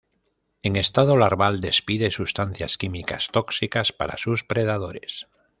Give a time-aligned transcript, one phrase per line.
[0.63, 5.27] En estado larval despide sustancias químicas tóxicas para sus predadores.